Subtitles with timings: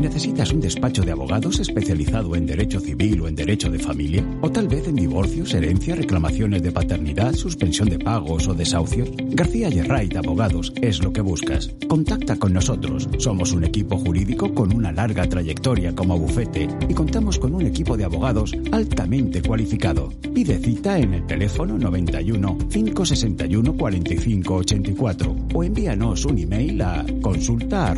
[0.00, 4.24] ¿Necesitas un despacho de abogados especializado en derecho civil o en derecho de familia?
[4.42, 9.10] ¿O tal vez en divorcios, herencia, reclamaciones de paternidad, suspensión de pagos o desahucios?
[9.30, 11.74] García Gerrait Abogados es lo que buscas.
[11.88, 13.08] Contacta con nosotros.
[13.18, 17.96] Somos un equipo jurídico con una larga trayectoria como bufete y contamos con un equipo
[17.96, 20.12] de abogados altamente cualificado.
[20.32, 27.94] Pide cita en el teléfono 91 561 45 84 o envíanos un email a consulta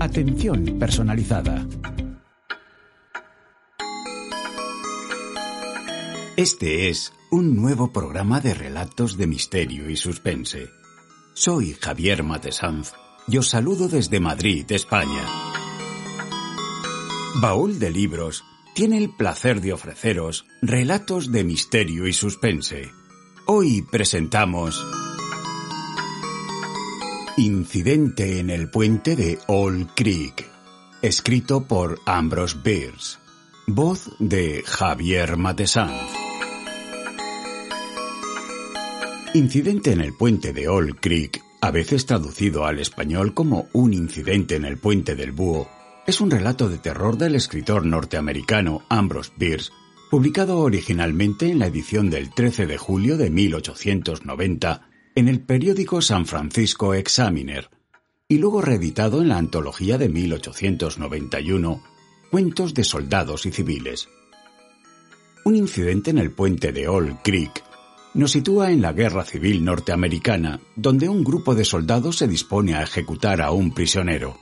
[0.00, 1.66] Atención personalizada.
[6.36, 10.68] Este es un nuevo programa de relatos de misterio y suspense.
[11.34, 12.92] Soy Javier Matesanz
[13.26, 15.26] y os saludo desde Madrid, España.
[17.40, 22.90] Baúl de Libros tiene el placer de ofreceros relatos de misterio y suspense.
[23.46, 25.05] Hoy presentamos...
[27.38, 30.48] Incidente en el puente de Old Creek,
[31.02, 33.18] escrito por Ambrose Bierce,
[33.66, 35.92] voz de Javier Matesanz.
[39.34, 44.56] Incidente en el puente de Old Creek, a veces traducido al español como Un incidente
[44.56, 45.68] en el puente del búho,
[46.06, 49.72] es un relato de terror del escritor norteamericano Ambrose Bierce,
[50.10, 54.85] publicado originalmente en la edición del 13 de julio de 1890
[55.16, 57.70] en el periódico San Francisco Examiner
[58.28, 61.82] y luego reeditado en la antología de 1891,
[62.30, 64.10] Cuentos de Soldados y Civiles.
[65.46, 67.64] Un incidente en el puente de Old Creek
[68.12, 72.82] nos sitúa en la Guerra Civil Norteamericana, donde un grupo de soldados se dispone a
[72.82, 74.36] ejecutar a un prisionero.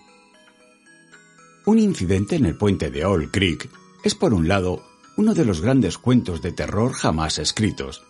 [1.67, 3.71] Un incidente en el puente de Old Creek
[4.03, 4.83] es, por un lado,
[5.17, 8.03] uno de los grandes cuentos de terror jamás escritos,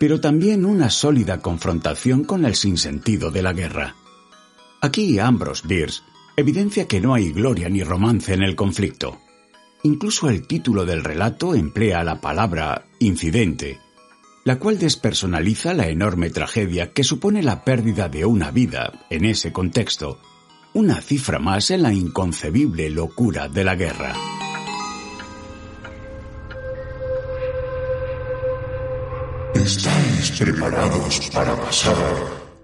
[0.00, 3.96] pero también una sólida confrontación con el sinsentido de la guerra.
[4.80, 6.00] Aquí Ambrose Bierce
[6.38, 9.20] evidencia que no hay gloria ni romance en el conflicto.
[9.82, 13.78] Incluso el título del relato emplea la palabra incidente,
[14.44, 19.52] la cual despersonaliza la enorme tragedia que supone la pérdida de una vida en ese
[19.52, 20.18] contexto,
[20.72, 24.14] una cifra más en la inconcebible locura de la guerra.
[30.40, 32.16] Preparados para pasar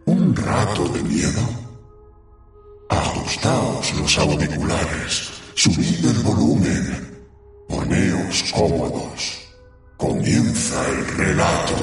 [0.07, 1.43] un rato de miedo?
[2.89, 7.27] Ajustaos los auriculares, subid el volumen,
[7.69, 9.43] poneos cómodos.
[9.99, 11.77] Comienza el relato.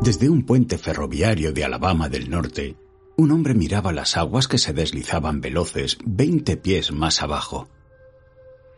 [0.00, 2.76] Desde un puente ferroviario de Alabama del Norte,
[3.18, 7.68] un hombre miraba las aguas que se deslizaban veloces veinte pies más abajo.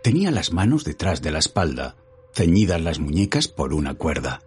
[0.03, 1.97] Tenía las manos detrás de la espalda,
[2.33, 4.43] ceñidas las muñecas por una cuerda.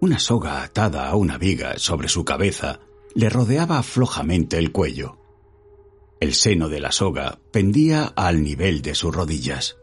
[0.00, 2.80] Una soga atada a una viga sobre su cabeza
[3.14, 5.18] le rodeaba flojamente el cuello.
[6.20, 9.76] El seno de la soga pendía al nivel de sus rodillas.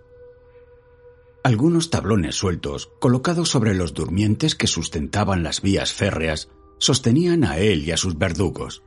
[1.43, 7.83] Algunos tablones sueltos, colocados sobre los durmientes que sustentaban las vías férreas, sostenían a él
[7.83, 8.83] y a sus verdugos.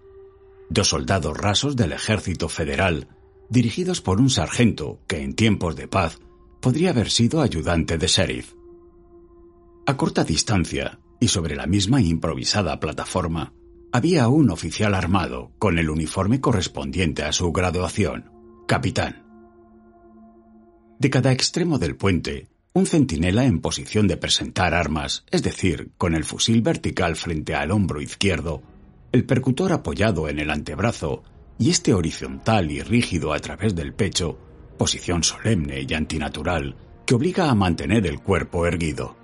[0.70, 3.15] Dos soldados rasos del ejército federal
[3.48, 6.18] dirigidos por un sargento que en tiempos de paz
[6.60, 8.54] podría haber sido ayudante de sheriff.
[9.86, 13.52] A corta distancia, y sobre la misma improvisada plataforma,
[13.92, 18.30] había un oficial armado con el uniforme correspondiente a su graduación,
[18.66, 19.24] capitán.
[20.98, 26.14] De cada extremo del puente, un centinela en posición de presentar armas, es decir, con
[26.14, 28.62] el fusil vertical frente al hombro izquierdo,
[29.12, 31.22] el percutor apoyado en el antebrazo
[31.58, 34.38] y este horizontal y rígido a través del pecho,
[34.78, 36.76] posición solemne y antinatural
[37.06, 39.16] que obliga a mantener el cuerpo erguido.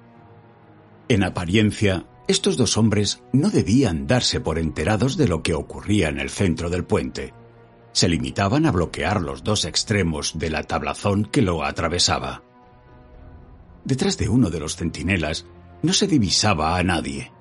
[1.09, 6.21] En apariencia, estos dos hombres no debían darse por enterados de lo que ocurría en
[6.21, 7.35] el centro del puente.
[7.93, 12.43] Se limitaban a bloquear los dos extremos de la tablazón que lo atravesaba.
[13.85, 15.47] Detrás de uno de los centinelas
[15.83, 17.33] no se divisaba a nadie.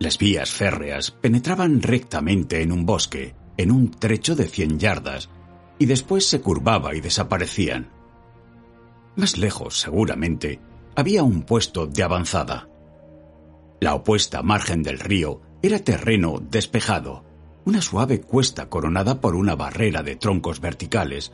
[0.00, 5.28] Las vías férreas penetraban rectamente en un bosque, en un trecho de cien yardas
[5.78, 7.90] y después se curvaba y desaparecían.
[9.16, 10.60] Más lejos, seguramente,
[10.94, 12.68] había un puesto de avanzada.
[13.80, 17.24] La opuesta margen del río era terreno despejado,
[17.64, 21.32] una suave cuesta coronada por una barrera de troncos verticales,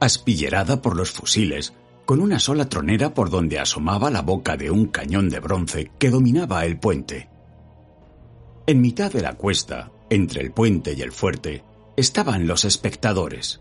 [0.00, 1.74] aspillerada por los fusiles,
[2.06, 6.10] con una sola tronera por donde asomaba la boca de un cañón de bronce que
[6.10, 7.28] dominaba el puente.
[8.66, 11.64] En mitad de la cuesta, entre el puente y el fuerte,
[11.96, 13.60] estaban los espectadores.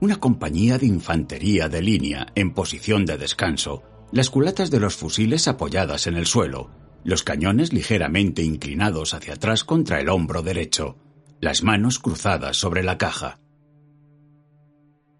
[0.00, 3.82] Una compañía de infantería de línea en posición de descanso,
[4.12, 6.70] las culatas de los fusiles apoyadas en el suelo,
[7.04, 10.96] los cañones ligeramente inclinados hacia atrás contra el hombro derecho,
[11.40, 13.38] las manos cruzadas sobre la caja.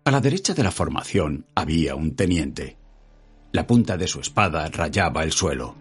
[0.04, 2.76] A la derecha de la formación había un teniente.
[3.52, 5.76] La punta de su espada rayaba el suelo.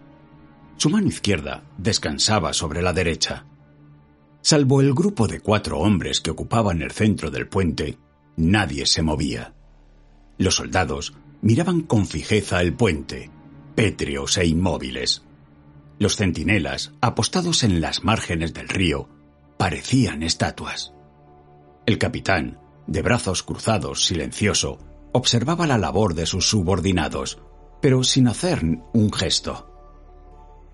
[0.78, 3.46] Su mano izquierda descansaba sobre la derecha.
[4.46, 7.98] Salvo el grupo de cuatro hombres que ocupaban el centro del puente,
[8.36, 9.54] nadie se movía.
[10.38, 13.32] Los soldados miraban con fijeza el puente,
[13.74, 15.24] pétreos e inmóviles.
[15.98, 19.08] Los centinelas, apostados en las márgenes del río,
[19.56, 20.94] parecían estatuas.
[21.86, 24.78] El capitán, de brazos cruzados, silencioso,
[25.14, 27.40] observaba la labor de sus subordinados,
[27.82, 28.62] pero sin hacer
[28.92, 29.73] un gesto.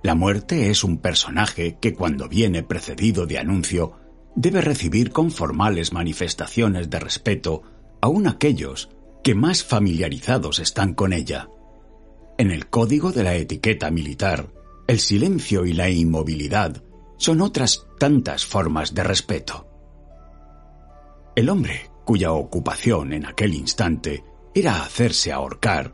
[0.02, 3.94] La muerte es un personaje que cuando viene precedido de anuncio
[4.36, 7.64] debe recibir con formales manifestaciones de respeto
[8.02, 8.90] aun aquellos
[9.24, 11.50] que más familiarizados están con ella.
[12.38, 14.48] En el código de la etiqueta militar,
[14.88, 16.82] el silencio y la inmovilidad
[17.18, 19.68] son otras tantas formas de respeto.
[21.36, 24.24] El hombre cuya ocupación en aquel instante
[24.56, 25.94] era hacerse ahorcar,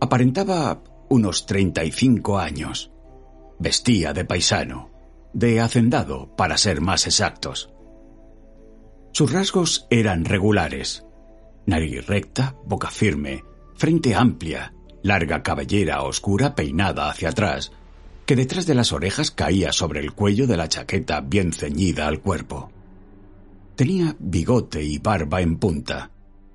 [0.00, 2.90] aparentaba unos 35 años.
[3.58, 4.90] Vestía de paisano,
[5.32, 7.70] de hacendado para ser más exactos.
[9.12, 11.04] Sus rasgos eran regulares.
[11.64, 13.44] Nariz recta, boca firme,
[13.74, 17.72] frente amplia, larga cabellera oscura peinada hacia atrás,
[18.26, 22.20] que detrás de las orejas caía sobre el cuello de la chaqueta bien ceñida al
[22.20, 22.70] cuerpo.
[23.76, 26.10] Tenía bigote y barba en punta,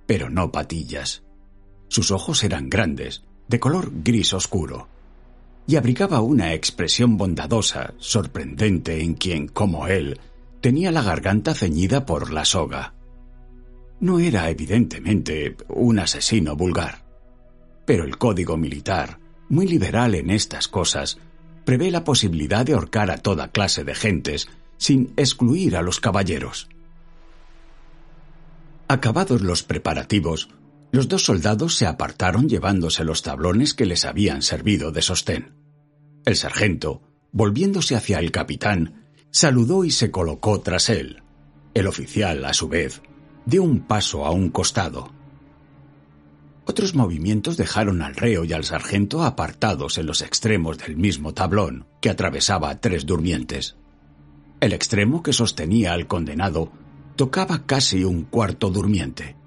[0.06, 1.24] pero no patillas.
[1.88, 4.88] Sus ojos eran grandes, de color gris oscuro,
[5.68, 10.20] y abrigaba una expresión bondadosa, sorprendente en quien, como él,
[10.60, 12.94] tenía la garganta ceñida por la soga.
[14.00, 17.06] No era evidentemente un asesino vulgar,
[17.86, 19.20] pero el código militar,
[19.50, 21.18] muy liberal en estas cosas,
[21.66, 26.68] prevé la posibilidad de ahorcar a toda clase de gentes sin excluir a los caballeros.
[28.88, 30.50] Acabados los preparativos,
[30.92, 35.54] los dos soldados se apartaron llevándose los tablones que les habían servido de sostén.
[36.26, 37.02] El sargento,
[37.32, 41.24] volviéndose hacia el capitán, saludó y se colocó tras él.
[41.74, 43.02] El oficial, a su vez,
[43.46, 45.14] dio un paso a un costado.
[46.66, 51.88] Otros movimientos dejaron al reo y al sargento apartados en los extremos del mismo tablón
[52.02, 53.78] que atravesaba tres durmientes.
[54.60, 56.72] El extremo que sostenía al condenado
[57.16, 59.41] tocaba casi un cuarto durmiente.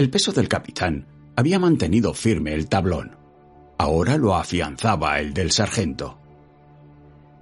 [0.00, 1.06] El peso del capitán
[1.36, 3.18] había mantenido firme el tablón.
[3.76, 6.18] Ahora lo afianzaba el del sargento.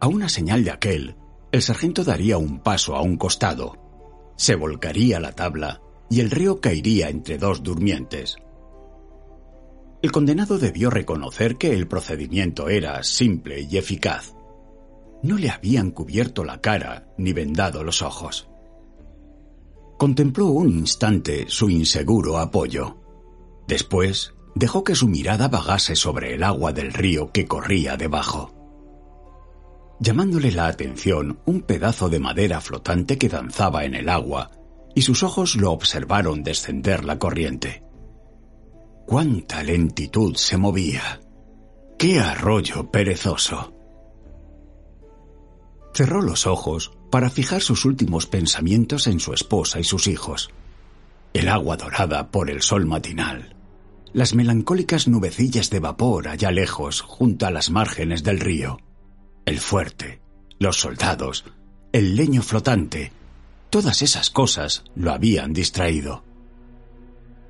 [0.00, 1.14] A una señal de aquel,
[1.52, 3.76] el sargento daría un paso a un costado.
[4.34, 8.38] Se volcaría la tabla y el río caería entre dos durmientes.
[10.02, 14.34] El condenado debió reconocer que el procedimiento era simple y eficaz.
[15.22, 18.48] No le habían cubierto la cara ni vendado los ojos.
[19.98, 22.98] Contempló un instante su inseguro apoyo.
[23.66, 28.54] Después dejó que su mirada vagase sobre el agua del río que corría debajo.
[29.98, 34.52] Llamándole la atención un pedazo de madera flotante que danzaba en el agua,
[34.94, 37.82] y sus ojos lo observaron descender la corriente.
[39.04, 41.20] ¡Cuánta lentitud se movía!
[41.98, 43.74] ¡Qué arroyo perezoso!
[45.92, 50.50] Cerró los ojos para fijar sus últimos pensamientos en su esposa y sus hijos.
[51.32, 53.54] El agua dorada por el sol matinal.
[54.12, 58.78] Las melancólicas nubecillas de vapor allá lejos, junto a las márgenes del río.
[59.44, 60.20] El fuerte,
[60.58, 61.44] los soldados,
[61.92, 63.12] el leño flotante.
[63.70, 66.24] Todas esas cosas lo habían distraído.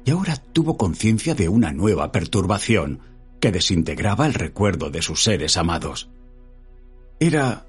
[0.04, 3.00] Y ahora tuvo conciencia de una nueva perturbación
[3.40, 6.08] que desintegraba el recuerdo de sus seres amados.
[7.20, 7.67] Era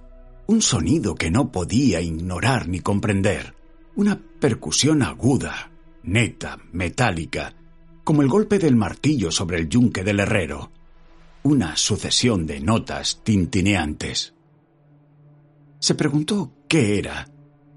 [0.49, 3.53] un sonido que no podía ignorar ni comprender,
[3.95, 5.69] una percusión aguda,
[6.01, 7.53] neta, metálica,
[8.03, 10.71] como el golpe del martillo sobre el yunque del herrero,
[11.43, 14.33] una sucesión de notas tintineantes.
[15.77, 17.29] Se preguntó qué era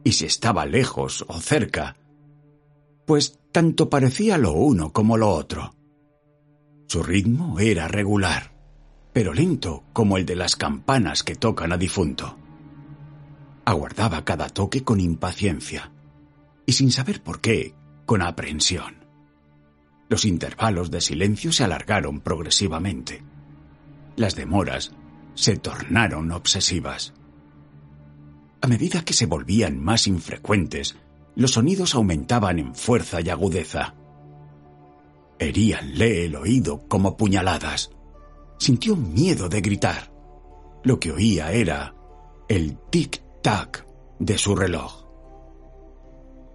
[0.03, 1.99] y si estaba lejos o cerca,
[3.05, 5.75] pues tanto parecía lo uno como lo otro.
[6.87, 8.55] Su ritmo era regular,
[9.13, 12.39] pero lento como el de las campanas que tocan a difunto.
[13.65, 15.93] Aguardaba cada toque con impaciencia
[16.67, 17.75] y sin saber por qué,
[18.07, 18.97] con aprehensión.
[20.09, 23.23] Los intervalos de silencio se alargaron progresivamente.
[24.17, 24.93] Las demoras
[25.35, 27.15] se tornaron obsesivas.
[28.61, 30.97] A medida que se volvían más infrecuentes,
[31.35, 33.95] los sonidos aumentaban en fuerza y agudeza.
[35.39, 37.91] Heríanle el oído como puñaladas.
[38.59, 40.13] Sintió miedo de gritar.
[40.85, 41.95] Lo que oía era
[42.49, 42.77] el
[43.43, 43.85] tic-tac
[44.19, 45.05] de su reloj.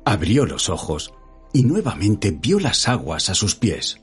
[0.06, 1.14] Abrió los ojos
[1.54, 4.02] y nuevamente vio las aguas a sus pies.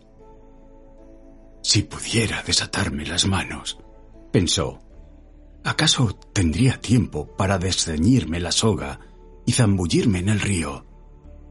[1.62, 3.78] Si pudiera desatarme las manos,
[4.30, 4.80] pensó,
[5.64, 9.00] ¿acaso tendría tiempo para desceñirme la soga
[9.46, 10.84] y zambullirme en el río?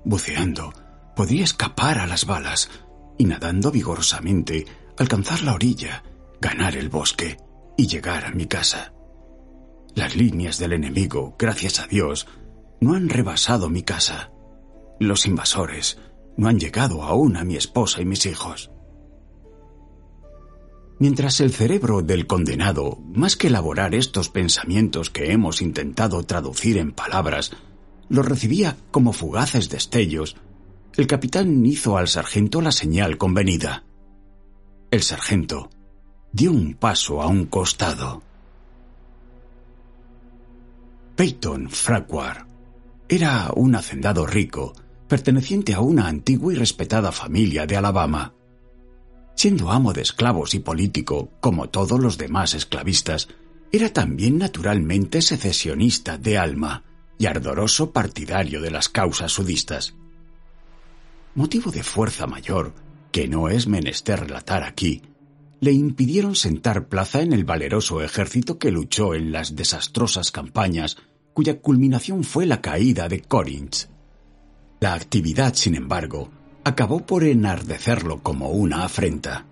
[0.05, 0.71] Buceando,
[1.15, 2.69] podría escapar a las balas
[3.17, 4.65] y nadando vigorosamente
[4.99, 6.03] alcanzar la orilla,
[6.39, 7.37] ganar el bosque
[7.75, 8.93] y llegar a mi casa.
[9.95, 12.27] Las líneas del enemigo, gracias a Dios,
[12.81, 14.31] no han rebasado mi casa.
[15.00, 16.00] Los invasores
[16.35, 18.71] no han llegado aún a mi esposa y mis hijos.
[21.00, 26.91] Mientras el cerebro del condenado, más que elaborar estos pensamientos que hemos intentado traducir en
[26.91, 27.51] palabras,
[28.09, 30.35] los recibía como fugaces destellos,
[30.95, 33.83] el capitán hizo al sargento la señal convenida.
[34.91, 35.69] El sargento
[36.31, 38.21] dio un paso a un costado.
[41.15, 42.48] Peyton Farquhar
[43.08, 44.74] era un hacendado rico,
[45.08, 48.34] perteneciente a una antigua y respetada familia de Alabama.
[49.36, 53.27] Siendo amo de esclavos y político, como todos los demás esclavistas,
[53.72, 56.84] era también naturalmente secesionista de alma
[57.20, 59.93] y ardoroso partidario de las causas sudistas.
[61.36, 62.74] Motivo de fuerza mayor,
[63.12, 65.03] que no es menester relatar aquí,
[65.63, 70.98] le impidieron sentar plaza en el valeroso ejército que luchó en las desastrosas campañas
[71.34, 73.86] cuya culminación fue la caída de Corinth.
[74.82, 76.29] La actividad, sin embargo,
[76.65, 79.46] acabó por enardecerlo como una afrenta.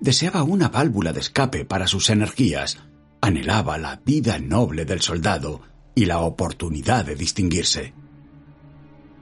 [0.00, 2.78] Deseaba una válvula de escape para sus energías,
[3.20, 5.60] anhelaba la vida noble del soldado
[5.94, 7.94] y la oportunidad de distinguirse.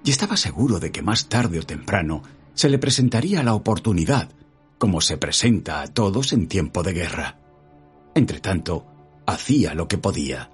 [0.03, 2.23] Y estaba seguro de que más tarde o temprano
[2.55, 4.31] se le presentaría la oportunidad,
[4.79, 7.39] como se presenta a todos en tiempo de guerra.
[8.15, 8.87] Entretanto,
[9.27, 10.51] hacía lo que podía.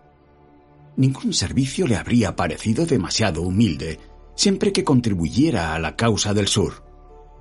[0.97, 3.99] Ningún servicio le habría parecido demasiado humilde
[4.35, 6.85] siempre que contribuyera a la causa del sur.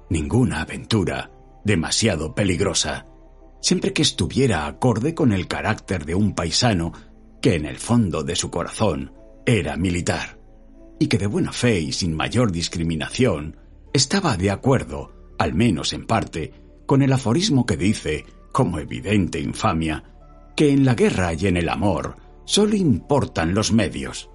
[0.09, 1.31] Ninguna aventura
[1.63, 3.07] demasiado peligrosa,
[3.61, 6.91] siempre que estuviera acorde con el carácter de un paisano
[7.41, 9.13] que en el fondo de su corazón
[9.45, 10.39] era militar,
[10.99, 13.57] y que de buena fe y sin mayor discriminación
[13.93, 16.53] estaba de acuerdo, al menos en parte,
[16.91, 20.03] con el aforismo que dice, como evidente infamia,
[20.57, 24.29] que en la guerra y en el amor solo importan los medios.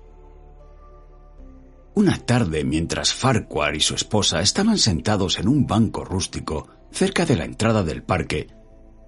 [1.94, 7.36] Una tarde, mientras Farquhar y su esposa estaban sentados en un banco rústico cerca de
[7.36, 8.48] la entrada del parque,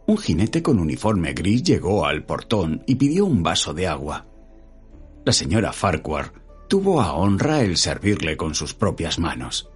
[0.06, 4.26] un jinete con uniforme gris llegó al portón y pidió un vaso de agua.
[5.24, 6.34] La señora Farquhar
[6.68, 9.70] tuvo a honra el servirle con sus propias manos.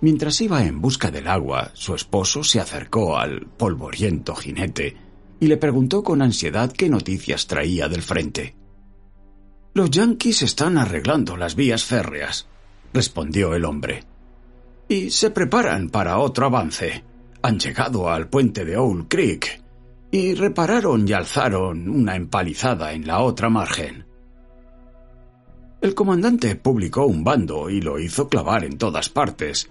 [0.00, 4.96] Mientras iba en busca del agua, su esposo se acercó al polvoriento jinete
[5.40, 8.54] y le preguntó con ansiedad qué noticias traía del frente.
[9.74, 12.46] Los yanquis están arreglando las vías férreas,
[12.92, 14.04] respondió el hombre.
[14.88, 17.02] Y se preparan para otro avance.
[17.42, 19.62] Han llegado al puente de Owl Creek
[20.10, 24.06] y repararon y alzaron una empalizada en la otra margen.
[25.80, 29.68] El comandante publicó un bando y lo hizo clavar en todas partes.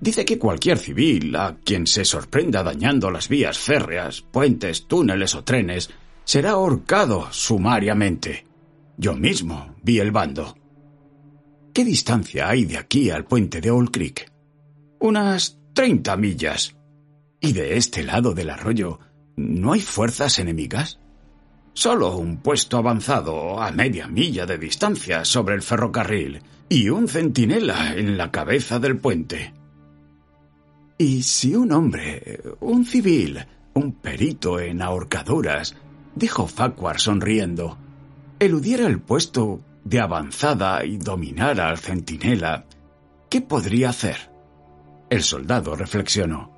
[0.00, 5.42] Dice que cualquier civil a quien se sorprenda dañando las vías férreas, puentes, túneles o
[5.42, 5.90] trenes
[6.24, 8.46] será ahorcado sumariamente.
[8.98, 10.56] Yo mismo vi el bando.
[11.72, 14.32] ¿Qué distancia hay de aquí al puente de Old Creek?
[14.98, 16.76] Unas treinta millas.
[17.40, 18.98] ¿Y de este lado del arroyo
[19.36, 20.98] no hay fuerzas enemigas?
[21.74, 27.94] Solo un puesto avanzado a media milla de distancia sobre el ferrocarril y un centinela
[27.94, 29.52] en la cabeza del puente.
[30.98, 35.76] ¿Y si un hombre, un civil, un perito en ahorcaduras,
[36.14, 37.76] dijo Farquhar sonriendo,
[38.38, 42.64] eludiera el puesto de avanzada y dominara al centinela,
[43.28, 44.30] ¿qué podría hacer?
[45.10, 46.50] El soldado reflexionó.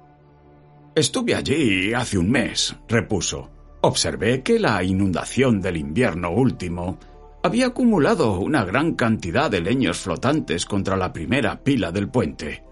[0.95, 3.51] Estuve allí hace un mes, repuso.
[3.81, 6.99] Observé que la inundación del invierno último
[7.43, 12.68] había acumulado una gran cantidad de leños flotantes contra la primera pila del puente.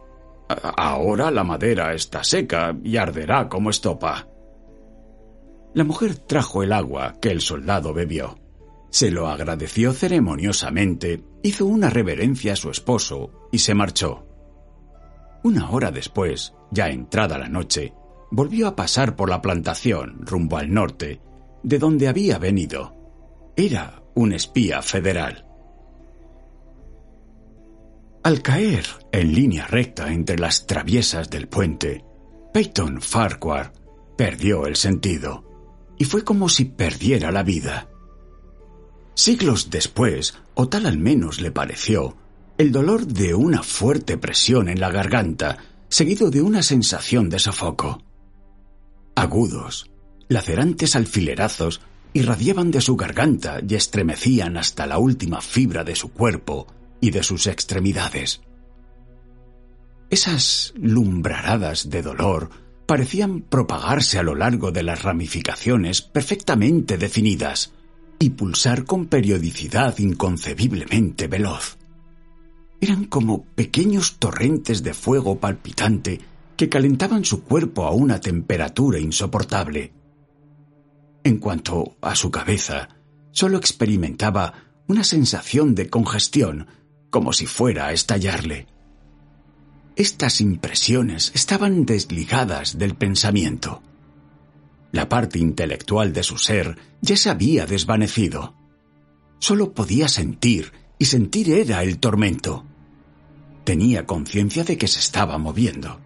[0.48, 4.28] Ahora la madera está seca y arderá como estopa.
[5.74, 8.38] La mujer trajo el agua que el soldado bebió.
[8.90, 14.26] Se lo agradeció ceremoniosamente, hizo una reverencia a su esposo y se marchó.
[15.42, 17.92] Una hora después, ya entrada la noche,
[18.30, 21.20] volvió a pasar por la plantación rumbo al norte,
[21.62, 22.94] de donde había venido.
[23.56, 25.46] Era un espía federal.
[28.26, 32.04] Al caer en línea recta entre las traviesas del puente,
[32.52, 33.73] Peyton Farquhar
[34.18, 35.45] perdió el sentido
[35.97, 37.88] y fue como si perdiera la vida.
[39.14, 42.16] Siglos después, o tal al menos le pareció,
[42.59, 48.02] el dolor de una fuerte presión en la garganta, seguido de una sensación de sofoco.
[49.14, 49.88] Agudos,
[50.26, 51.80] lacerantes alfilerazos
[52.12, 56.66] irradiaban de su garganta y estremecían hasta la última fibra de su cuerpo
[57.00, 58.40] y de sus extremidades.
[60.08, 62.50] Esas lumbraradas de dolor
[62.86, 67.72] parecían propagarse a lo largo de las ramificaciones perfectamente definidas
[68.18, 71.76] y pulsar con periodicidad inconcebiblemente veloz.
[72.80, 76.20] Eran como pequeños torrentes de fuego palpitante
[76.56, 79.92] que calentaban su cuerpo a una temperatura insoportable.
[81.24, 82.88] En cuanto a su cabeza,
[83.32, 84.54] solo experimentaba
[84.86, 86.68] una sensación de congestión,
[87.16, 88.66] como si fuera a estallarle.
[89.96, 93.80] Estas impresiones estaban desligadas del pensamiento.
[94.92, 98.54] La parte intelectual de su ser ya se había desvanecido.
[99.38, 102.66] Solo podía sentir, y sentir era el tormento.
[103.64, 105.99] Tenía conciencia de que se estaba moviendo,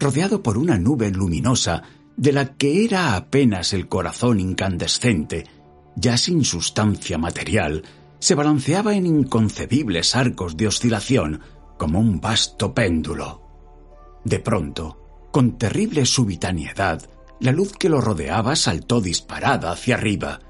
[0.00, 1.84] rodeado por una nube luminosa
[2.16, 5.46] de la que era apenas el corazón incandescente,
[5.94, 7.84] ya sin sustancia material,
[8.24, 11.42] se balanceaba en inconcebibles arcos de oscilación
[11.76, 13.42] como un vasto péndulo.
[14.24, 17.02] De pronto, con terrible subitaneidad,
[17.40, 20.40] la luz que lo rodeaba saltó disparada hacia arriba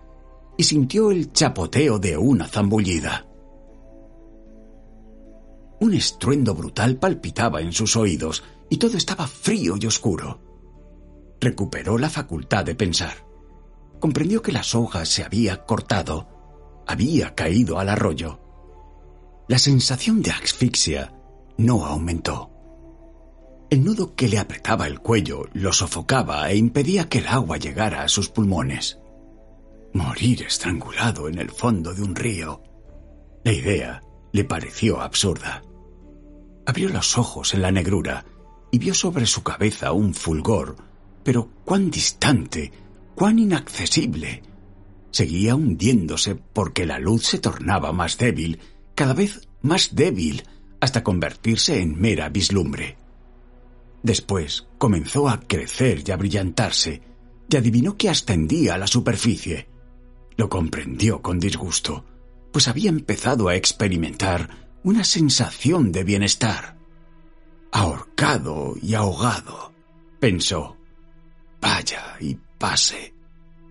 [0.57, 3.27] y sintió el chapoteo de una zambullida.
[5.81, 10.41] Un estruendo brutal palpitaba en sus oídos y todo estaba frío y oscuro.
[11.41, 13.27] Recuperó la facultad de pensar.
[13.99, 16.34] Comprendió que la soga se había cortado,
[16.87, 18.41] había caído al arroyo.
[19.49, 21.13] La sensación de asfixia
[21.59, 22.51] no aumentó.
[23.71, 28.03] El nudo que le apretaba el cuello lo sofocaba e impedía que el agua llegara
[28.03, 28.99] a sus pulmones.
[29.93, 32.63] Morir estrangulado en el fondo de un río.
[33.45, 35.63] La idea le pareció absurda.
[36.67, 38.25] Abrió los ojos en la negrura
[38.71, 40.77] y vio sobre su cabeza un fulgor,
[41.23, 42.73] pero cuán distante,
[43.15, 44.43] cuán inaccesible.
[45.15, 48.59] Seguía hundiéndose porque la luz se tornaba más débil,
[48.97, 50.43] cada vez más débil,
[50.81, 52.97] hasta convertirse en mera vislumbre.
[54.03, 57.01] Después comenzó a crecer y a brillantarse,
[57.49, 59.69] y adivinó que ascendía a la superficie.
[60.37, 62.05] Lo comprendió con disgusto,
[62.53, 66.77] pues había empezado a experimentar una sensación de bienestar.
[67.71, 69.73] Ahorcado y ahogado,
[70.19, 70.77] pensó.
[71.61, 73.14] Vaya y pase.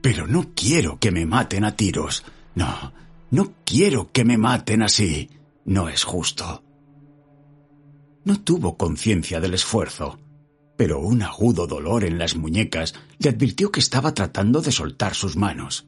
[0.03, 2.25] Pero no quiero que me maten a tiros.
[2.55, 2.91] No,
[3.31, 5.29] no quiero que me maten así.
[5.63, 6.61] No es justo.
[8.25, 10.19] No tuvo conciencia del esfuerzo,
[10.75, 15.37] pero un agudo dolor en las muñecas le advirtió que estaba tratando de soltar sus
[15.37, 15.87] manos.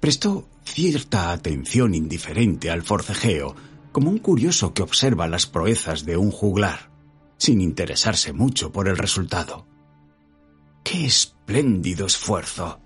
[0.00, 3.54] Prestó cierta atención indiferente al forcejeo,
[3.92, 6.90] como un curioso que observa las proezas de un juglar,
[7.36, 9.68] sin interesarse mucho por el resultado.
[10.82, 12.80] ¡Qué espléndido esfuerzo!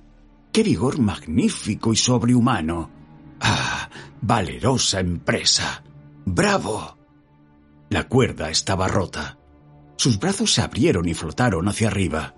[0.52, 2.90] ¡Qué vigor magnífico y sobrehumano!
[3.40, 3.88] ¡Ah!
[4.20, 5.82] ¡Valerosa empresa!
[6.26, 6.98] ¡Bravo!
[7.88, 9.38] La cuerda estaba rota.
[9.96, 12.34] Sus brazos se abrieron y flotaron hacia arriba.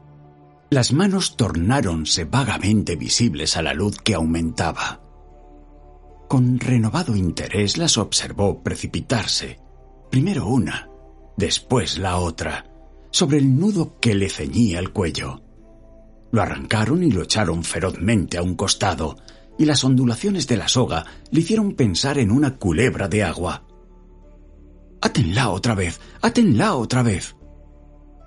[0.71, 5.01] Las manos tornáronse vagamente visibles a la luz que aumentaba.
[6.29, 9.61] Con renovado interés las observó precipitarse,
[10.11, 10.89] primero una,
[11.37, 12.67] después la otra,
[13.11, 15.44] sobre el nudo que le ceñía el cuello.
[16.35, 19.17] Lo arrancaron y lo echaron ferozmente a un costado,
[19.57, 23.63] y las ondulaciones de la soga le hicieron pensar en una culebra de agua.
[25.01, 27.37] Átenla otra vez, átenla otra vez.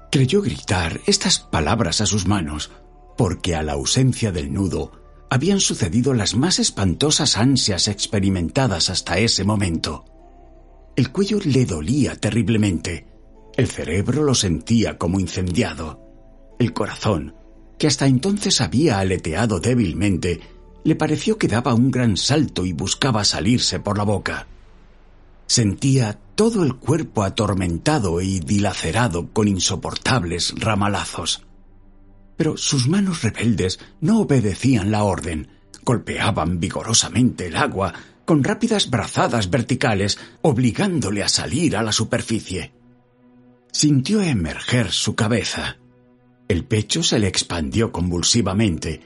[0.09, 2.71] Creyó gritar estas palabras a sus manos,
[3.17, 4.93] porque a la ausencia del nudo
[5.29, 10.05] habían sucedido las más espantosas ansias experimentadas hasta ese momento.
[10.95, 13.05] El cuello le dolía terriblemente,
[13.57, 17.36] el cerebro lo sentía como incendiado, el corazón,
[17.77, 20.39] que hasta entonces había aleteado débilmente,
[20.83, 24.47] le pareció que daba un gran salto y buscaba salirse por la boca.
[25.45, 31.43] Sentía todo el cuerpo atormentado y dilacerado con insoportables ramalazos.
[32.35, 35.49] Pero sus manos rebeldes no obedecían la orden.
[35.83, 37.93] Golpeaban vigorosamente el agua
[38.25, 42.73] con rápidas brazadas verticales, obligándole a salir a la superficie.
[43.71, 45.77] Sintió emerger su cabeza.
[46.47, 49.01] El pecho se le expandió convulsivamente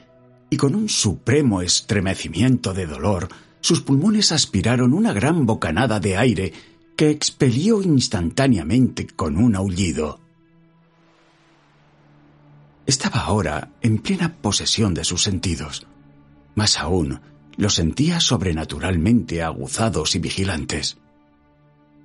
[0.48, 3.28] y con un supremo estremecimiento de dolor,
[3.60, 6.52] sus pulmones aspiraron una gran bocanada de aire
[6.96, 10.20] que expelió instantáneamente con un aullido.
[12.86, 15.86] Estaba ahora en plena posesión de sus sentidos.
[16.54, 17.20] Más aún,
[17.56, 20.98] los sentía sobrenaturalmente aguzados y vigilantes.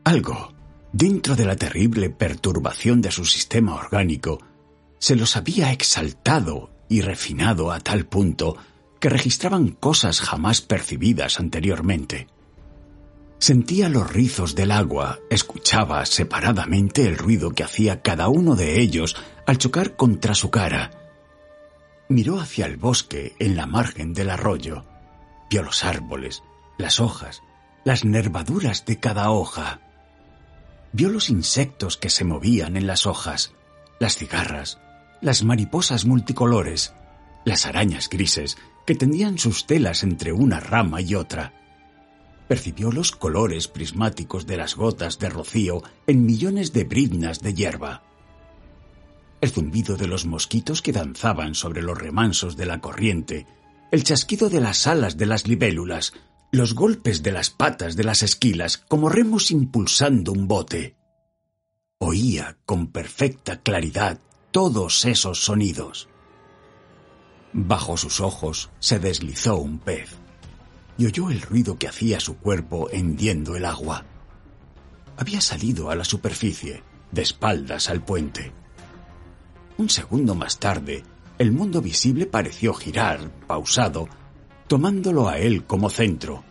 [0.04, 0.54] Algo,
[0.94, 4.40] dentro de la terrible perturbación de su sistema orgánico,
[5.00, 8.58] se los había exaltado y refinado a tal punto
[9.00, 12.28] que registraban cosas jamás percibidas anteriormente.
[13.40, 19.16] Sentía los rizos del agua, escuchaba separadamente el ruido que hacía cada uno de ellos
[19.46, 20.92] al chocar contra su cara.
[22.10, 24.86] Miró hacia el bosque en la margen del arroyo.
[25.50, 26.42] Vio los árboles,
[26.78, 27.44] las hojas,
[27.84, 29.82] las nervaduras de cada hoja.
[30.92, 33.54] Vio los insectos que se movían en las hojas,
[34.00, 34.80] las cigarras,
[35.22, 36.94] las mariposas multicolores,
[37.46, 41.54] las arañas grises que tendían sus telas entre una rama y otra.
[42.48, 48.04] Percibió los colores prismáticos de las gotas de rocío en millones de briznas de hierba.
[49.42, 53.46] El zumbido de los mosquitos que danzaban sobre los remansos de la corriente,
[53.92, 56.14] el chasquido de las alas de las libélulas,
[56.52, 60.96] los golpes de las patas de las esquilas como remos impulsando un bote.
[62.00, 64.20] Oía con perfecta claridad
[64.52, 66.08] todos esos sonidos.
[67.54, 70.16] Bajo sus ojos se deslizó un pez
[70.98, 74.06] y oyó el ruido que hacía su cuerpo hendiendo el agua.
[75.18, 78.52] Había salido a la superficie, de espaldas al puente.
[79.78, 81.04] Un segundo más tarde,
[81.38, 84.08] el mundo visible pareció girar, pausado,
[84.68, 86.44] tomándolo a él como centro.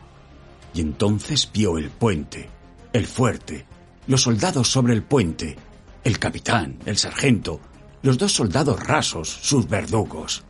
[0.75, 2.49] Y entonces vio el puente,
[2.93, 3.67] el fuerte,
[4.07, 5.57] los soldados sobre el puente,
[6.05, 7.61] el capitán, el sargento,
[8.07, 10.45] los dos soldados rasos, sus verdugos.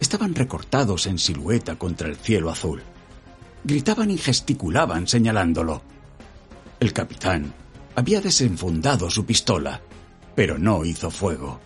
[0.00, 2.82] Estaban recortados en silueta contra el cielo azul.
[3.64, 5.82] Gritaban y gesticulaban señalándolo.
[6.80, 7.52] El capitán
[7.96, 9.82] había desenfundado su pistola,
[10.34, 11.60] pero no hizo fuego.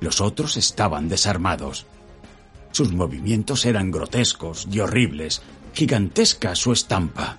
[0.00, 1.86] Los otros estaban desarmados.
[2.72, 5.42] Sus movimientos eran grotescos y horribles,
[5.74, 7.38] gigantesca su estampa.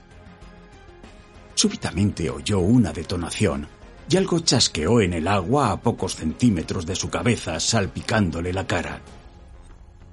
[1.56, 3.68] Súbitamente oyó una detonación
[4.10, 9.02] y algo chasqueó en el agua a pocos centímetros de su cabeza, salpicándole la cara.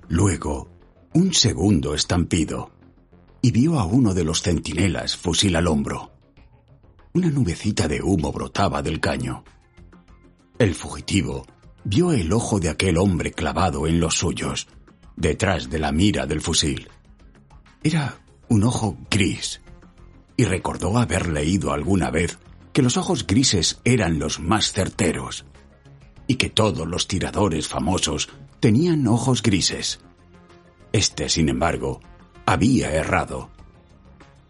[0.09, 0.69] Luego,
[1.15, 2.71] un segundo estampido,
[3.43, 6.13] y vio a uno de los centinelas fusil al hombro.
[7.13, 9.45] Una nubecita de humo brotaba del caño.
[10.59, 11.47] El fugitivo
[11.85, 14.69] vio el ojo de aquel hombre clavado en los suyos,
[15.17, 16.89] detrás de la mira del fusil.
[17.83, 19.61] Era un ojo gris,
[20.37, 22.39] y recordó haber leído alguna vez
[22.79, 25.45] que los ojos grises eran los más certeros
[26.29, 28.29] y que todos los tiradores famosos
[28.61, 29.99] tenían ojos grises.
[30.93, 32.01] Este, sin embargo,
[32.47, 33.51] había errado.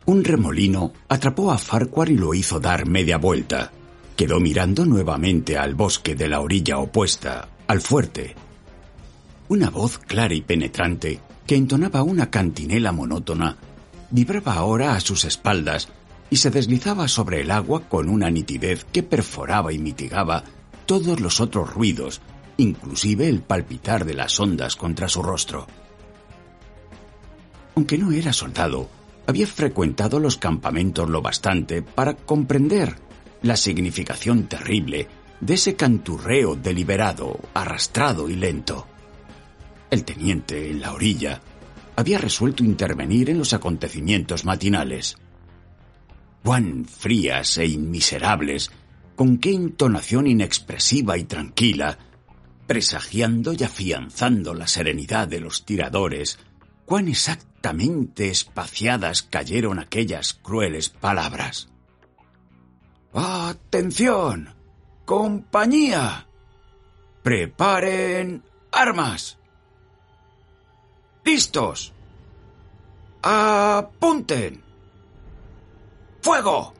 [0.04, 3.72] Un remolino atrapó a Farquhar y lo hizo dar media vuelta.
[4.14, 8.34] Quedó mirando nuevamente al bosque de la orilla opuesta, al fuerte.
[9.48, 13.56] Una voz clara y penetrante, que entonaba una cantinela monótona,
[14.10, 15.88] vibraba ahora a sus espaldas
[16.30, 20.44] y se deslizaba sobre el agua con una nitidez que perforaba y mitigaba
[20.86, 22.20] todos los otros ruidos,
[22.56, 25.66] inclusive el palpitar de las ondas contra su rostro.
[27.76, 28.88] Aunque no era soldado,
[29.26, 32.96] había frecuentado los campamentos lo bastante para comprender
[33.42, 35.06] la significación terrible
[35.40, 38.86] de ese canturreo deliberado, arrastrado y lento.
[39.90, 41.40] El teniente, en la orilla,
[41.96, 45.16] había resuelto intervenir en los acontecimientos matinales
[46.42, 48.70] cuán frías e inmiserables,
[49.16, 51.98] con qué entonación inexpresiva y tranquila,
[52.66, 56.38] presagiando y afianzando la serenidad de los tiradores,
[56.84, 61.68] cuán exactamente espaciadas cayeron aquellas crueles palabras.
[63.12, 64.54] ¡Atención!
[65.04, 66.26] ¡Compañía!
[67.22, 69.38] ¡Preparen armas!
[71.24, 71.92] ¡Listos!
[73.22, 74.67] ¡Apunten!
[76.20, 76.74] ¡Fuego!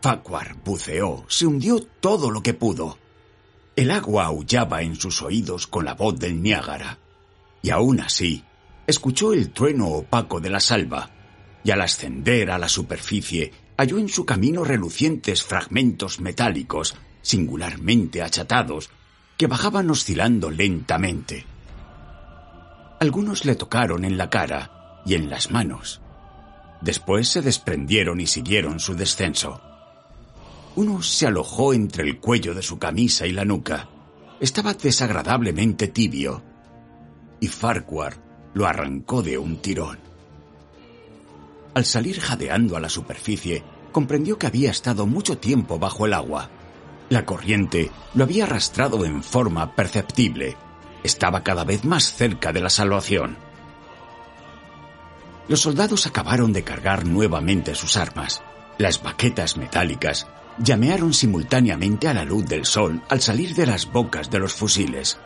[0.00, 2.98] Farquhar buceó, se hundió todo lo que pudo.
[3.74, 6.98] El agua aullaba en sus oídos con la voz del Niágara.
[7.62, 8.44] Y aún así,
[8.86, 11.10] escuchó el trueno opaco de la salva,
[11.64, 18.90] y al ascender a la superficie halló en su camino relucientes fragmentos metálicos, singularmente achatados,
[19.36, 21.46] que bajaban oscilando lentamente.
[23.00, 26.00] Algunos le tocaron en la cara y en las manos.
[26.80, 29.60] Después se desprendieron y siguieron su descenso.
[30.76, 33.88] Uno se alojó entre el cuello de su camisa y la nuca.
[34.40, 36.42] Estaba desagradablemente tibio.
[37.40, 38.14] Y Farquhar
[38.54, 39.98] lo arrancó de un tirón.
[41.74, 43.62] Al salir jadeando a la superficie,
[43.92, 46.50] comprendió que había estado mucho tiempo bajo el agua.
[47.08, 50.56] La corriente lo había arrastrado en forma perceptible.
[51.02, 53.36] Estaba cada vez más cerca de la salvación.
[55.48, 58.42] Los soldados acabaron de cargar nuevamente sus armas.
[58.76, 60.26] Las baquetas metálicas
[60.58, 65.18] llamearon simultáneamente a la luz del sol al salir de las bocas de los fusiles.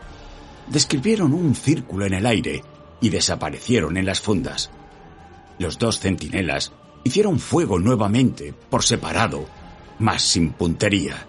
[0.68, 2.62] Describieron un círculo en el aire
[3.00, 4.70] y desaparecieron en las fundas.
[5.58, 6.72] Los dos centinelas
[7.04, 9.46] hicieron fuego nuevamente, por separado,
[9.98, 11.26] más sin puntería.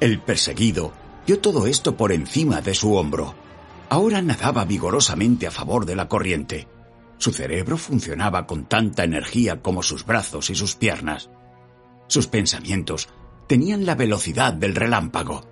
[0.00, 0.92] El perseguido
[1.26, 3.34] vio todo esto por encima de su hombro.
[3.88, 6.68] Ahora nadaba vigorosamente a favor de la corriente.
[7.20, 11.28] Su cerebro funcionaba con tanta energía como sus brazos y sus piernas.
[12.06, 13.10] Sus pensamientos
[13.46, 15.42] tenían la velocidad del relámpago.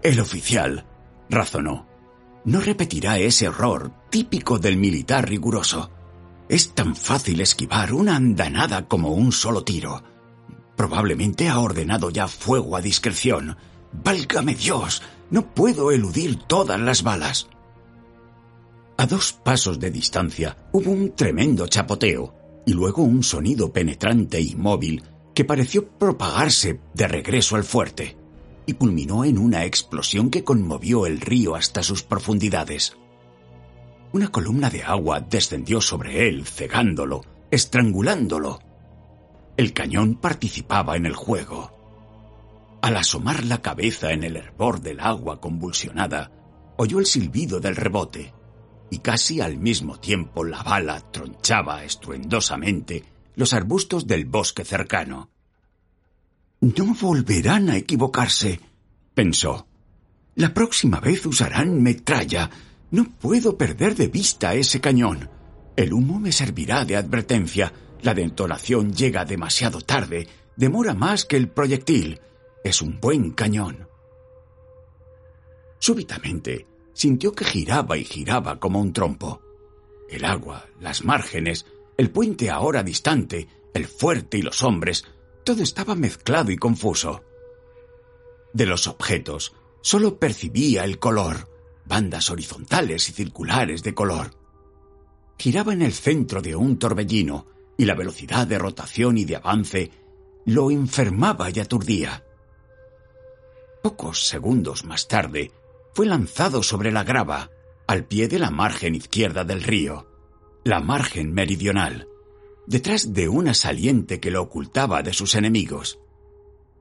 [0.00, 0.86] El oficial,
[1.28, 1.88] razonó,
[2.44, 5.90] no repetirá ese error típico del militar riguroso.
[6.48, 10.04] Es tan fácil esquivar una andanada como un solo tiro.
[10.76, 13.56] Probablemente ha ordenado ya fuego a discreción.
[13.92, 17.48] Válgame Dios, no puedo eludir todas las balas.
[19.00, 22.34] A dos pasos de distancia hubo un tremendo chapoteo
[22.66, 25.04] y luego un sonido penetrante y móvil
[25.36, 28.16] que pareció propagarse de regreso al fuerte
[28.66, 32.96] y culminó en una explosión que conmovió el río hasta sus profundidades.
[34.12, 38.58] Una columna de agua descendió sobre él, cegándolo, estrangulándolo.
[39.56, 41.70] El cañón participaba en el juego.
[42.82, 46.32] Al asomar la cabeza en el hervor del agua convulsionada,
[46.76, 48.34] oyó el silbido del rebote,
[48.90, 53.04] y casi al mismo tiempo la bala tronchaba estruendosamente
[53.36, 55.30] los arbustos del bosque cercano.
[56.60, 58.60] No volverán a equivocarse,
[59.14, 59.68] pensó.
[60.34, 62.50] La próxima vez usarán metralla.
[62.90, 65.30] No puedo perder de vista ese cañón.
[65.76, 67.72] El humo me servirá de advertencia.
[68.02, 70.26] La detonación llega demasiado tarde.
[70.56, 72.20] Demora más que el proyectil.
[72.64, 73.86] Es un buen cañón.
[75.78, 76.66] Súbitamente
[76.98, 79.40] sintió que giraba y giraba como un trompo.
[80.10, 81.64] El agua, las márgenes,
[81.96, 85.04] el puente ahora distante, el fuerte y los hombres,
[85.44, 87.22] todo estaba mezclado y confuso.
[88.52, 91.48] De los objetos solo percibía el color,
[91.86, 94.32] bandas horizontales y circulares de color.
[95.38, 99.92] Giraba en el centro de un torbellino y la velocidad de rotación y de avance
[100.46, 102.24] lo enfermaba y aturdía.
[103.84, 105.52] Pocos segundos más tarde
[105.98, 107.50] fue lanzado sobre la grava,
[107.88, 110.06] al pie de la margen izquierda del río
[110.62, 112.06] la margen meridional,
[112.68, 115.98] detrás de una saliente que lo ocultaba de sus enemigos.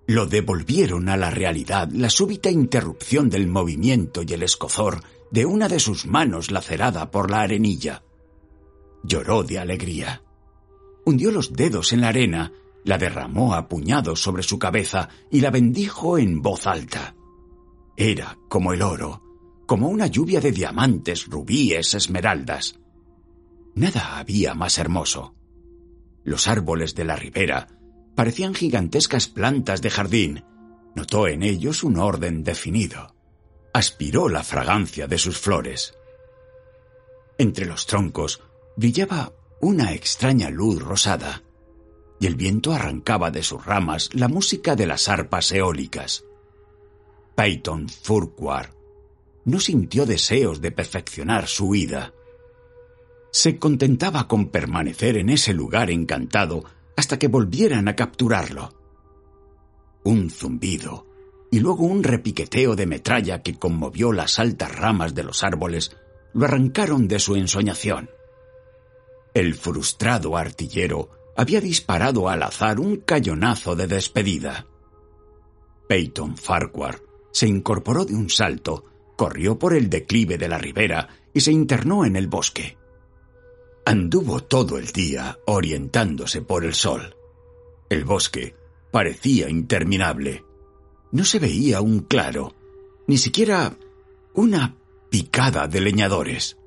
[0.06, 5.01] Lo devolvieron a la realidad la súbita interrupción del movimiento y el escozor
[5.32, 8.03] de una de sus manos lacerada por la arenilla.
[9.01, 10.21] Lloró de alegría.
[11.06, 12.51] Hundió los dedos en la arena,
[12.84, 17.16] la derramó a puñados sobre su cabeza y la bendijo en voz alta.
[17.98, 19.24] Era como el oro,
[19.66, 22.80] como una lluvia de diamantes, rubíes, esmeraldas.
[23.74, 25.36] Nada había más hermoso.
[26.24, 27.68] Los árboles de la ribera
[28.16, 30.46] parecían gigantescas plantas de jardín.
[30.96, 33.16] Notó en ellos un orden definido.
[33.74, 35.96] Aspiró la fragancia de sus flores.
[37.40, 38.42] Entre los troncos
[38.76, 41.42] brillaba una extraña luz rosada,
[42.20, 46.27] y el viento arrancaba de sus ramas la música de las arpas eólicas.
[47.38, 48.73] Peyton Furquhar
[49.45, 52.12] no sintió deseos de perfeccionar su huida
[53.38, 56.63] se contentaba con permanecer en ese lugar encantado
[56.95, 58.73] hasta que volvieran a capturarlo.
[60.04, 61.06] Un zumbido
[61.52, 65.95] y luego un repiqueteo de metralla que conmovió las altas ramas de los árboles
[66.34, 68.10] lo arrancaron de su ensoñación.
[69.36, 74.65] El frustrado artillero había disparado al azar un cañonazo de despedida.
[75.88, 78.84] Peyton Farquhar se incorporó de un salto,
[79.16, 82.78] corrió por el declive de la ribera y se internó en el bosque.
[83.86, 87.16] Anduvo todo el día orientándose por el sol.
[87.90, 88.56] El bosque
[88.92, 90.44] parecía interminable.
[91.12, 92.54] No se veía un claro,
[93.08, 93.78] ni siquiera
[94.34, 94.76] una
[95.10, 96.58] picada de leñadores.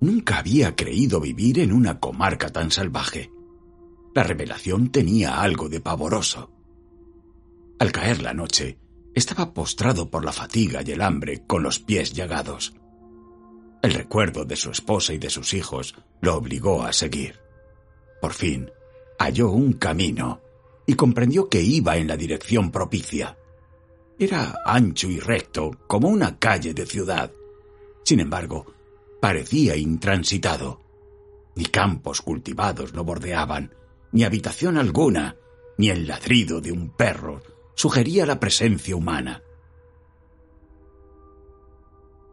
[0.00, 3.30] Nunca había creído vivir en una comarca tan salvaje.
[4.14, 6.50] La revelación tenía algo de pavoroso.
[7.78, 8.78] Al caer la noche,
[9.16, 12.74] Estaba postrado por la fatiga y el hambre, con los pies llagados.
[13.82, 17.40] El recuerdo de su esposa y de sus hijos lo obligó a seguir.
[18.20, 18.70] Por fin,
[19.18, 20.42] halló un camino
[20.86, 23.38] y comprendió que iba en la dirección propicia.
[24.18, 27.32] Era ancho y recto como una calle de ciudad.
[28.04, 28.66] Sin embargo,
[29.18, 30.82] parecía intransitado.
[31.54, 33.74] Ni campos cultivados lo bordeaban,
[34.12, 35.36] ni habitación alguna,
[35.78, 39.42] ni el ladrido de un perro sugería la presencia humana.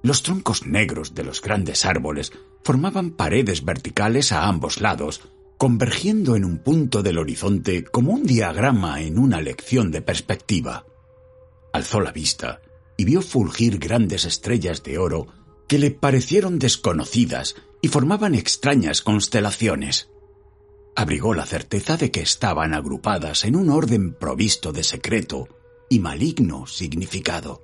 [0.02, 2.32] Los troncos negros de los grandes árboles
[2.64, 5.22] formaban paredes verticales a ambos lados,
[5.58, 10.86] convergiendo en un punto del horizonte como un diagrama en una lección de perspectiva.
[11.74, 12.62] Alzó la vista
[12.98, 15.28] y vio fulgir grandes estrellas de oro
[15.68, 20.10] que le parecieron desconocidas y formaban extrañas constelaciones
[20.96, 25.48] abrigó la certeza de que estaban agrupadas en un orden provisto de secreto
[25.90, 27.62] y maligno significado.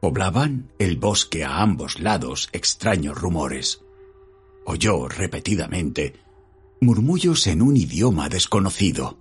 [0.00, 3.82] Poblaban el bosque a ambos lados extraños rumores.
[4.64, 6.14] Oyó repetidamente
[6.80, 9.18] murmullos en un idioma desconocido.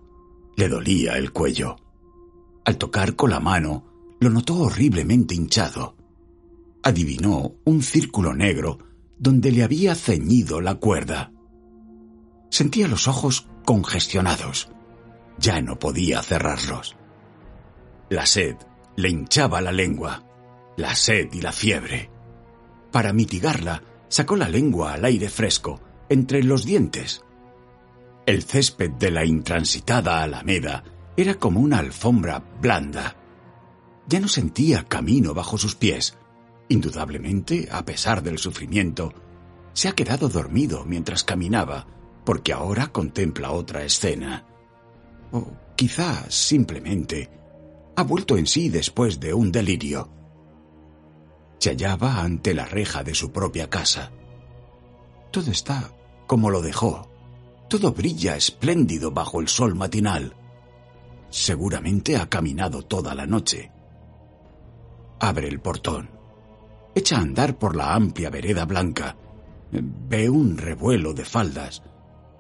[0.56, 1.76] Le dolía el cuello.
[2.64, 5.96] Al tocar con la mano, lo notó horriblemente hinchado.
[6.84, 8.80] Adivinó un círculo negro
[9.18, 11.34] donde le había ceñido la cuerda.
[12.50, 14.70] Sentía los ojos congestionados.
[15.38, 16.96] Ya no podía cerrarlos.
[18.10, 18.56] La sed
[18.96, 20.24] le hinchaba la lengua,
[20.76, 22.10] la sed y la fiebre.
[22.92, 27.24] Para mitigarla, sacó la lengua al aire fresco, entre los dientes.
[28.26, 30.84] El césped de la intransitada alameda
[31.16, 33.16] era como una alfombra blanda.
[34.08, 36.18] Ya no sentía camino bajo sus pies.
[36.68, 39.14] Indudablemente, a pesar del sufrimiento,
[39.74, 41.88] se ha quedado dormido mientras caminaba
[42.24, 44.46] porque ahora contempla otra escena.
[45.32, 47.30] O quizá simplemente
[47.96, 50.10] ha vuelto en sí después de un delirio.
[51.60, 54.12] Se hallaba ante la reja de su propia casa.
[55.32, 55.92] Todo está
[56.26, 57.10] como lo dejó.
[57.68, 60.36] Todo brilla espléndido bajo el sol matinal.
[61.30, 63.72] Seguramente ha caminado toda la noche.
[65.20, 66.10] Abre el portón.
[66.96, 69.16] Echa a andar por la amplia vereda blanca.
[69.72, 71.84] Ve un revuelo de faldas,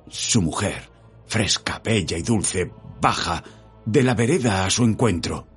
[0.09, 0.89] su mujer,
[1.27, 3.43] fresca, bella y dulce, baja
[3.85, 5.47] de la vereda a su encuentro.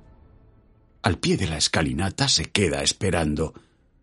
[1.01, 3.53] Al pie de la escalinata se queda esperando,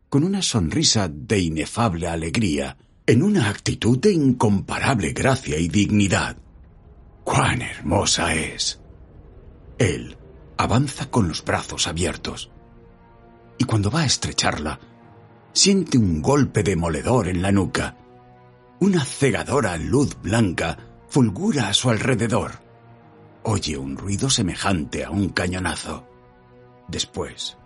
[0.09, 6.37] con una sonrisa de inefable alegría, en una actitud de incomparable gracia y dignidad.
[7.25, 8.81] ¡Cuán hermosa es!
[9.79, 10.17] Él
[10.57, 12.51] avanza con los brazos abiertos,
[13.57, 14.79] y cuando va a estrecharla,
[15.53, 17.97] siente un golpe demoledor en la nuca
[18.81, 22.53] una cegadora luz blanca fulgura a su alrededor.
[23.43, 26.07] Oye un ruido semejante a un cañonazo.
[26.89, 27.59] Después,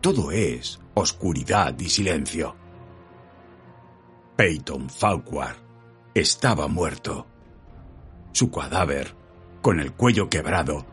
[0.00, 2.54] todo es oscuridad y silencio.
[4.36, 5.56] Peyton Falquar
[6.14, 7.26] estaba muerto.
[8.32, 9.16] Su cadáver,
[9.62, 10.86] con el cuello quebrado,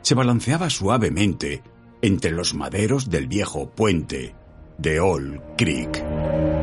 [0.00, 1.62] se balanceaba suavemente
[2.00, 4.34] entre los maderos del viejo puente
[4.78, 6.53] de Old Creek.